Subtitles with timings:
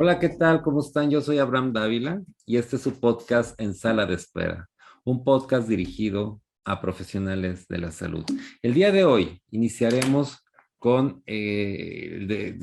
[0.00, 0.62] Hola, ¿qué tal?
[0.62, 1.10] ¿Cómo están?
[1.10, 4.70] Yo soy Abraham Dávila y este es su podcast En Sala de Espera,
[5.02, 8.24] un podcast dirigido a profesionales de la salud.
[8.62, 10.38] El día de hoy iniciaremos
[10.78, 12.54] con eh,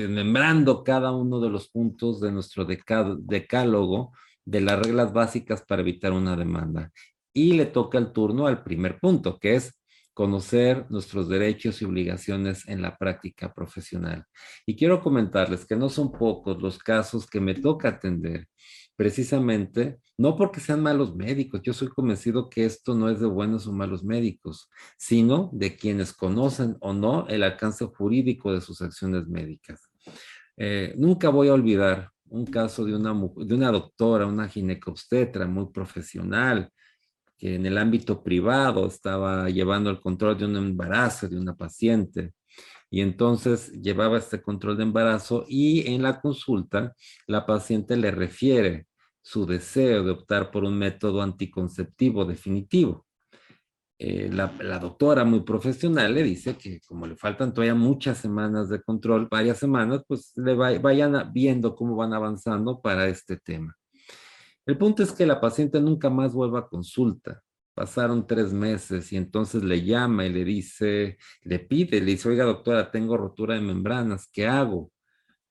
[0.86, 4.14] cada uno de los puntos de nuestro decálogo
[4.46, 6.90] de las reglas básicas para evitar una demanda.
[7.34, 9.78] Y le toca el turno al primer punto, que es
[10.16, 14.24] conocer nuestros derechos y obligaciones en la práctica profesional.
[14.66, 18.48] Y quiero comentarles que no son pocos los casos que me toca atender,
[18.96, 23.68] precisamente, no porque sean malos médicos, yo soy convencido que esto no es de buenos
[23.68, 29.28] o malos médicos, sino de quienes conocen o no el alcance jurídico de sus acciones
[29.28, 29.82] médicas.
[30.56, 35.68] Eh, nunca voy a olvidar un caso de una, de una doctora, una ginecobstetra muy
[35.74, 36.72] profesional,
[37.38, 42.34] que en el ámbito privado estaba llevando el control de un embarazo de una paciente.
[42.90, 46.94] Y entonces llevaba este control de embarazo y en la consulta
[47.28, 48.88] la paciente le refiere
[49.22, 53.06] su deseo de optar por un método anticonceptivo definitivo.
[53.98, 58.82] Eh, la, doctora muy profesional le dice que como le faltan todavía muchas semanas de
[58.82, 63.74] control, varias semanas, pues le vayan viendo cómo van avanzando para este tema.
[64.66, 67.42] El punto es que la paciente nunca más vuelva a consulta.
[67.76, 72.46] Pasaron tres meses y entonces le llama y le dice, le pide, le dice, oiga
[72.46, 74.92] doctora, tengo rotura de membranas, ¿qué hago?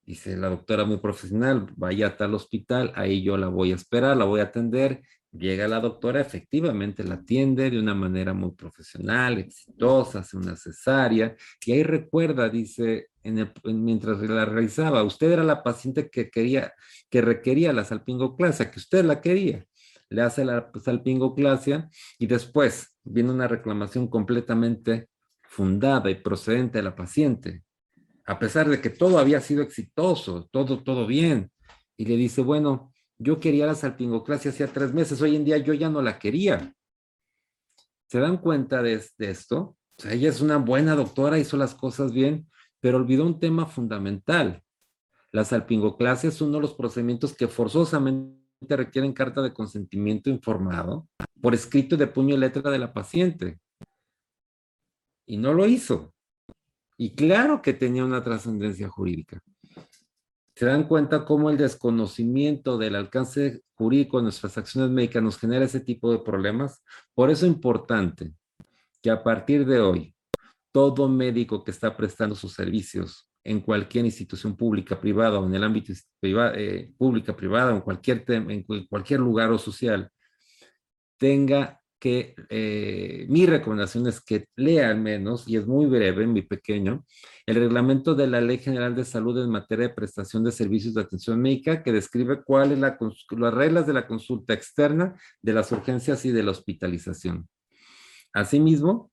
[0.03, 4.17] Dice la doctora muy profesional, vaya a tal hospital, ahí yo la voy a esperar,
[4.17, 5.01] la voy a atender.
[5.37, 11.35] Llega la doctora, efectivamente la atiende de una manera muy profesional, exitosa, hace una cesárea,
[11.65, 13.09] y ahí recuerda, dice,
[13.63, 16.73] mientras la realizaba, usted era la paciente que quería,
[17.09, 19.65] que requería la salpingoclasia, que usted la quería.
[20.09, 25.09] Le hace la salpingoclasia y después viene una reclamación completamente
[25.41, 27.63] fundada y procedente de la paciente,
[28.25, 31.51] a pesar de que todo había sido exitoso, todo, todo bien.
[31.97, 35.73] Y le dice, bueno, yo quería la salpingoclasia hacía tres meses, hoy en día yo
[35.73, 36.75] ya no la quería.
[38.07, 39.77] ¿Se dan cuenta de, esto?
[40.03, 42.49] Ella es una buena doctora, hizo las cosas bien,
[42.79, 44.63] pero olvidó un tema fundamental.
[45.31, 48.37] La salpingoclasia es uno de los procedimientos que forzosamente
[48.69, 51.07] requieren carta de consentimiento informado
[51.41, 53.59] por escrito de puño y letra de la paciente.
[55.25, 56.13] Y no lo hizo.
[56.97, 59.41] Y claro que tenía una trascendencia jurídica.
[60.55, 65.65] Se dan cuenta cómo el desconocimiento del alcance jurídico de nuestras acciones médicas nos genera
[65.65, 66.81] ese tipo de problemas.
[67.13, 68.31] Por eso es importante
[69.01, 70.15] que a partir de hoy
[70.71, 75.63] todo médico que está prestando sus servicios en cualquier institución pública, privada o en el
[75.63, 80.09] ámbito eh, pública, privada, en cualquier, en cualquier lugar o social,
[81.17, 81.81] tenga
[82.49, 87.05] eh, mi recomendación es que lea al menos, y es muy breve, muy pequeño,
[87.45, 91.01] el reglamento de la Ley General de Salud en materia de prestación de servicios de
[91.01, 92.97] atención médica que describe cuáles la,
[93.31, 97.47] las reglas de la consulta externa, de las urgencias y de la hospitalización.
[98.33, 99.11] Asimismo,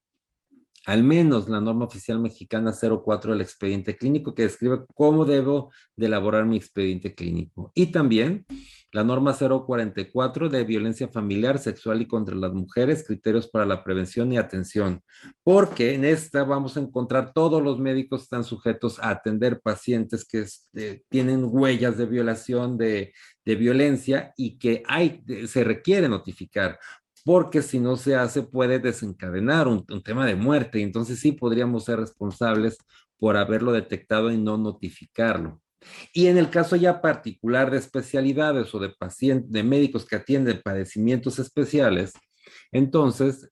[0.86, 6.06] al menos la norma oficial mexicana 04 del expediente clínico que describe cómo debo de
[6.06, 7.70] elaborar mi expediente clínico.
[7.74, 8.46] Y también
[8.92, 14.30] la norma 044 de violencia familiar, sexual y contra las mujeres, criterios para la prevención
[14.32, 15.02] y atención.
[15.42, 20.40] Porque en esta vamos a encontrar todos los médicos están sujetos a atender pacientes que
[20.40, 23.14] este, tienen huellas de violación, de,
[23.46, 26.78] de violencia y que hay, se requiere notificar
[27.24, 32.00] porque si no se hace puede desencadenar un, tema de muerte entonces sí podríamos ser
[32.00, 32.78] responsables
[33.18, 35.60] por haberlo detectado y no notificarlo.
[36.12, 40.60] Y en el caso ya particular de especialidades o de pacientes, de médicos que atienden
[40.62, 42.12] padecimientos especiales,
[42.72, 43.48] entonces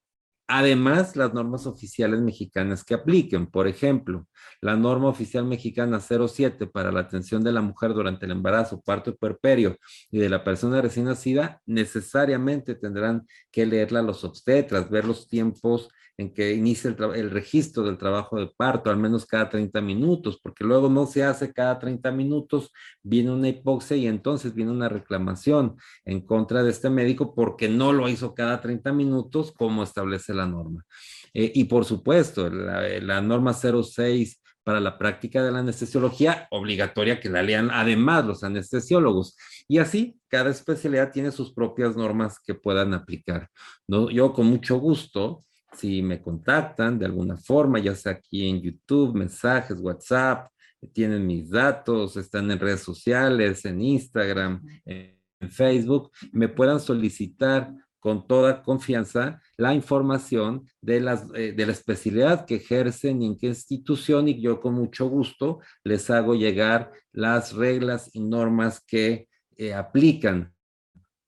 [0.53, 3.47] Además, las normas oficiales mexicanas que apliquen.
[3.47, 4.27] Por ejemplo,
[4.61, 9.11] la norma oficial mexicana 07 para la atención de la mujer durante el embarazo, parto
[9.11, 9.77] y puerperio
[10.11, 15.89] y de la persona recién nacida, necesariamente tendrán que leerla los obstetras, ver los tiempos
[16.21, 20.65] en que inicia el, registro del trabajo de parto, al menos cada 30 minutos, porque
[20.65, 22.71] luego no se hace cada 30 minutos,
[23.03, 27.95] viene una hipoxia y entonces viene una reclamación en contra de este médico porque no
[27.95, 30.85] lo hizo cada 30 minutos como establece la norma.
[31.33, 37.19] Eh, y por supuesto, la, la norma 06 para la práctica de la anestesiología, obligatoria
[37.19, 39.39] que la lean además los anestesiólogos.
[39.67, 43.49] Y así, cada especialidad tiene sus propias normas que puedan aplicar.
[43.89, 44.11] ¿no?
[44.11, 45.45] Yo con mucho gusto
[45.77, 50.51] si me contactan de alguna forma, ya sea aquí en YouTube, mensajes, WhatsApp,
[50.93, 55.17] tienen mis datos, están en redes sociales, en Instagram, en
[55.51, 62.47] Facebook, me puedan solicitar con toda confianza la información de, las, eh, de la especialidad
[62.47, 67.53] que ejercen y en qué institución y yo con mucho gusto les hago llegar las
[67.53, 70.55] reglas y normas que eh, aplican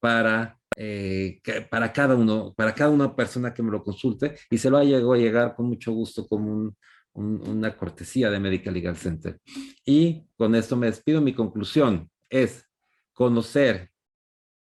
[0.00, 1.40] para, eh,
[1.70, 5.16] para cada uno, para cada una persona que me lo consulte y se lo hago
[5.16, 6.74] llegar con mucho gusto como
[7.14, 9.38] una cortesía de Medical Legal Center.
[9.84, 11.20] Y con esto me despido.
[11.20, 12.66] Mi conclusión es
[13.12, 13.90] conocer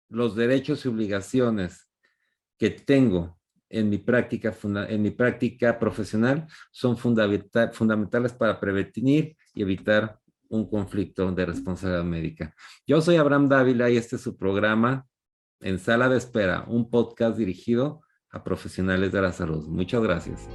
[0.09, 1.89] los derechos y obligaciones
[2.59, 3.37] que tengo
[3.69, 4.55] en mi práctica,
[4.89, 10.19] en mi práctica profesional son fundamentales para prevenir y evitar
[10.49, 12.55] un conflicto de responsabilidad médica.
[12.87, 15.05] Yo soy Abraham Dávila y este es su programa
[15.61, 19.67] En Sala de Espera, un podcast dirigido a profesionales de la salud.
[19.69, 20.49] Muchas gracias.